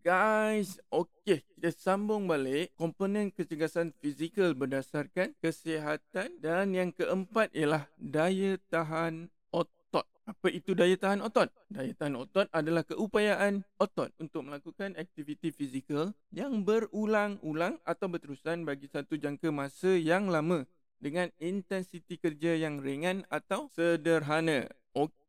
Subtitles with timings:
[0.00, 0.80] guys.
[0.88, 9.28] Okey, kita sambung balik komponen kecergasan fizikal berdasarkan kesihatan dan yang keempat ialah daya tahan
[9.52, 10.08] otot.
[10.24, 11.52] Apa itu daya tahan otot?
[11.68, 18.88] Daya tahan otot adalah keupayaan otot untuk melakukan aktiviti fizikal yang berulang-ulang atau berterusan bagi
[18.88, 20.64] satu jangka masa yang lama
[20.96, 24.64] dengan intensiti kerja yang ringan atau sederhana.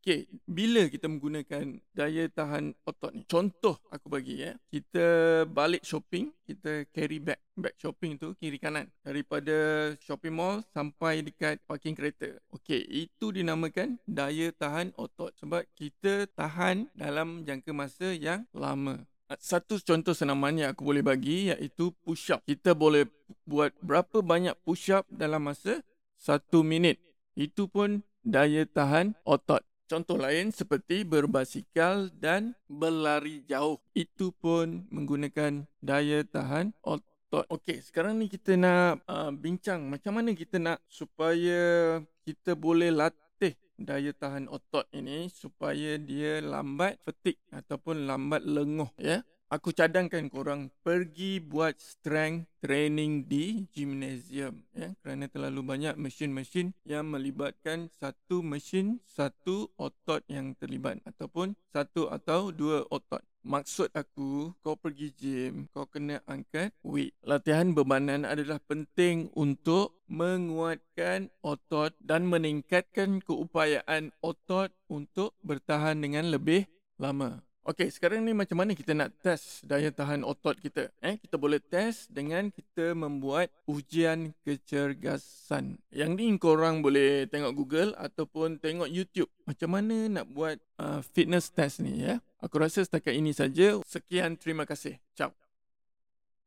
[0.07, 3.27] Okey, bila kita menggunakan daya tahan otot ni?
[3.27, 4.55] Contoh aku bagi ya.
[4.71, 5.03] Kita
[5.43, 7.35] balik shopping, kita carry bag.
[7.59, 8.87] Bag shopping tu kiri kanan.
[9.03, 9.51] Daripada
[9.99, 12.39] shopping mall sampai dekat parking kereta.
[12.55, 15.35] Okey, itu dinamakan daya tahan otot.
[15.43, 19.03] Sebab kita tahan dalam jangka masa yang lama.
[19.43, 22.47] Satu contoh senaman yang aku boleh bagi iaitu push up.
[22.47, 23.11] Kita boleh
[23.43, 25.83] buat berapa banyak push up dalam masa
[26.15, 26.95] satu minit.
[27.35, 29.67] Itu pun daya tahan otot.
[29.87, 33.79] Contoh lain seperti berbasikal dan berlari jauh.
[33.95, 37.47] Itu pun menggunakan daya tahan otot.
[37.47, 43.55] Okey, sekarang ni kita nak uh, bincang macam mana kita nak supaya kita boleh latih
[43.79, 49.23] daya tahan otot ini supaya dia lambat fetik ataupun lambat lenguh ya.
[49.47, 57.07] Aku cadangkan korang pergi buat strength training di gymnasium ya kerana terlalu banyak mesin-mesin yang
[57.07, 63.23] melibatkan satu mesin satu otot yang terlibat ataupun satu atau dua otot.
[63.47, 67.15] Maksud aku kau pergi gym kau kena angkat weight.
[67.23, 76.67] Latihan bebanan adalah penting untuk menguatkan otot dan meningkatkan keupayaan otot untuk bertahan dengan lebih
[76.99, 77.46] lama.
[77.67, 80.87] Okey, sekarang ni macam mana kita nak test daya tahan otot kita?
[81.03, 85.75] Eh, kita boleh test dengan kita membuat ujian kecergasan.
[85.91, 89.27] Yang ni korang boleh tengok Google ataupun tengok YouTube.
[89.43, 92.23] Macam mana nak buat uh, fitness test ni ya?
[92.39, 93.83] Aku rasa setakat ini saja.
[93.83, 94.95] Sekian, terima kasih.
[95.11, 95.35] Ciao.